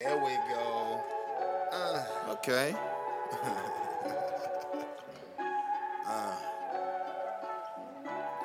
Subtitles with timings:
[0.00, 1.00] There we go.
[1.72, 2.72] Uh, Okay.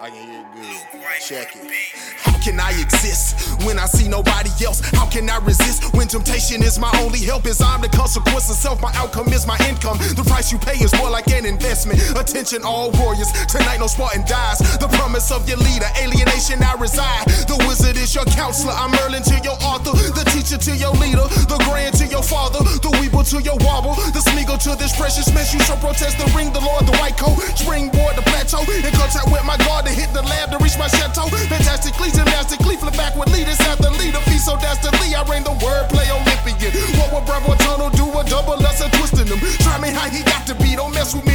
[0.04, 1.00] I can hear it good.
[1.24, 1.71] Check it.
[2.28, 4.83] How can I exist when I see nobody else?
[4.92, 7.47] How can I resist when temptation is my only help?
[7.47, 9.96] Is I'm the consequence of self, my outcome is my income.
[10.20, 12.03] The price you pay is more like an investment.
[12.20, 13.31] Attention, all warriors.
[13.47, 14.60] Tonight, no Spartan dies.
[14.84, 17.23] The promise of your leader, alienation, I reside.
[17.48, 18.76] The wizard is your counselor.
[18.76, 19.95] I'm Merlin to your author.
[19.95, 21.23] The teacher to your leader.
[21.48, 22.59] The grand to your father.
[22.59, 23.95] The weeble to your wobble.
[24.12, 25.55] The smeagol to this precious mess.
[25.55, 27.40] You shall protest the ring, the Lord, the white coat.
[27.55, 28.67] Springboard, the plateau.
[28.67, 31.29] In contact with my to hit the lab to reach my chateau.
[31.29, 34.20] Fantastically, gymnastically, flip backward leaders after leader.
[34.29, 36.73] Feast so dastardly, I reign the wordplay Olympian.
[36.97, 38.05] What would Bravo Tunnel do?
[38.17, 39.39] A double lesson twisting them.
[39.63, 40.75] Try me how he got to be.
[40.75, 41.34] Don't mess with me,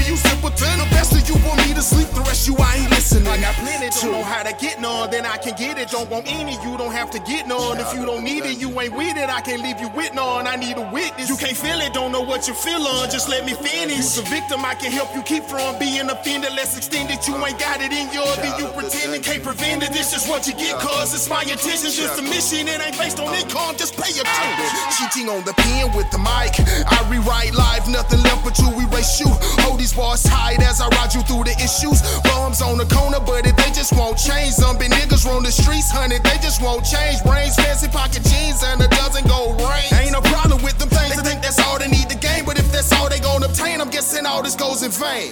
[3.88, 5.88] I got plenty, don't know how to get none, then I can get it.
[5.88, 7.78] Don't want any, you don't have to get none.
[7.78, 9.28] If you don't need it, you ain't with it.
[9.28, 10.46] I can't leave you with none.
[10.46, 11.28] I need a witness.
[11.28, 13.10] You can't feel it, don't know what you feel on.
[13.10, 13.96] Just let me finish.
[13.96, 16.52] You's a victim, I can help you keep from being offended.
[16.54, 17.26] Let's extend it.
[17.26, 19.92] You ain't got it in your then you pretending can't prevent it.
[19.92, 21.90] This is what you get, cause it's my intention.
[21.90, 23.76] Just a mission, it ain't based on income.
[23.76, 24.67] Just pay attention.
[24.98, 26.58] Cheating on the pen with the mic.
[26.58, 29.30] I rewrite live, nothing left but to erase you.
[29.62, 32.02] Hold these bars tight as I ride you through the issues.
[32.26, 34.58] Bombs on the corner, but if they just won't change.
[34.58, 37.22] Zombie niggas roam the streets, honey, they just won't change.
[37.22, 39.94] Brains, fancy pocket jeans, and a dozen gold rings.
[39.94, 41.14] Ain't no problem with them things.
[41.14, 43.78] They think that's all they need to gain, but if that's all they gon' obtain,
[43.78, 45.30] I'm guessing all this goes in vain.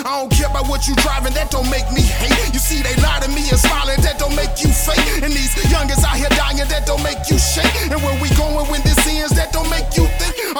[0.00, 2.56] I don't care about what you driving, that don't make me hate.
[2.56, 5.20] You see, they lie to me and smiling, that don't make you fake.
[5.20, 7.68] And these youngins out here dying, that don't make you shake.
[7.92, 8.93] And where we going when this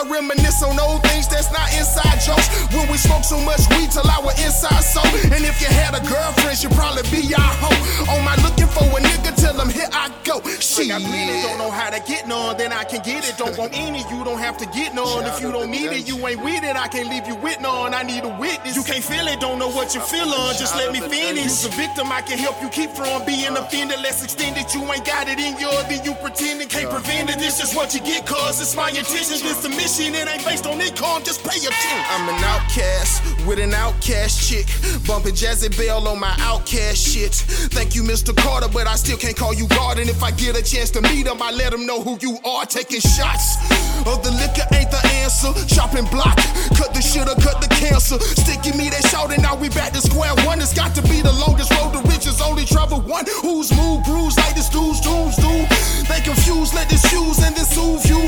[0.04, 2.48] I reminisce on old things that's not inside jokes.
[2.76, 5.06] When we smoke so much weed till our inside soul.
[5.32, 8.12] And if you had a girlfriend, she'd probably be your hoe.
[8.12, 10.40] On my looking for a nigga, tell him here I go.
[10.44, 10.88] I Shit.
[10.88, 13.38] got plenty, don't know how to get then I can get it.
[13.38, 15.24] Don't want any, you don't have to get none.
[15.24, 16.76] If you don't need it, you ain't with it.
[16.76, 17.94] I can't leave you with none.
[17.94, 18.76] I need a witness.
[18.76, 20.52] You can't feel it, don't know what you feel on.
[20.60, 21.44] Just let me finish.
[21.44, 24.00] You's a victim, I can help you keep from being offended.
[24.02, 24.74] Let's extend it.
[24.74, 27.38] You ain't got it in your, then you pretending can't prevent it.
[27.38, 29.40] This is what you get, cause it's my intention.
[29.40, 31.24] This a mission, it ain't based on income.
[31.24, 32.04] Just pay attention.
[32.12, 34.68] I'm an outcast with an outcast chick.
[35.06, 37.32] Bumping Jazzy Belle on my outcast shit.
[37.72, 38.36] Thank you, Mr.
[38.36, 39.98] Carter, but I still can't call you God.
[39.98, 42.36] And if I get a chance to meet him, I let him know who you
[42.44, 42.66] are.
[42.74, 43.54] Taking shots
[44.02, 45.54] of the liquor ain't the answer.
[45.70, 46.34] Shopping block,
[46.74, 48.18] cut the shit or cut the cancer.
[48.18, 50.58] Sticky me that shouting, now we back to square one.
[50.58, 53.26] It's got to be the longest road to riches, only travel one.
[53.46, 55.54] Who's move, grooves like this dude's dudes do?
[56.10, 58.18] They confused, let this fuse and this soothe you.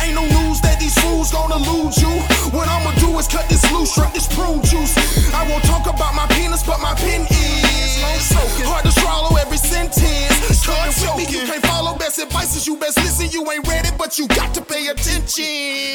[0.00, 2.29] Ain't no news that these fools gonna lose you.
[10.54, 11.04] Sentence.
[11.04, 12.66] Cause with me, you can't follow best advices.
[12.66, 13.30] you best listen.
[13.30, 15.44] You ain't ready, but you got to pay attention.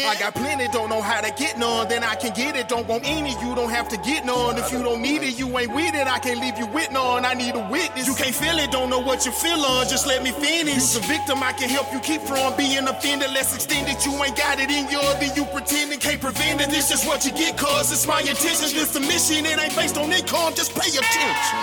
[0.07, 2.67] I got plenty, don't know how to get none, then I can get it.
[2.67, 4.57] Don't want any, you don't have to get none.
[4.57, 6.07] If you don't need it, you ain't with it.
[6.07, 7.25] I can't leave you with none.
[7.25, 8.07] I need a witness.
[8.07, 9.87] You can't feel it, don't know what you feel on.
[9.87, 10.75] Just let me finish.
[10.75, 13.31] You's a victim, I can help you keep from being offended.
[13.33, 14.05] Let's extend it.
[14.05, 16.69] You ain't got it in your, then you pretending can't prevent it.
[16.69, 18.69] This is what you get, cause it's my intention.
[18.75, 20.53] This a mission, it ain't based on income.
[20.55, 21.54] Just pay attention.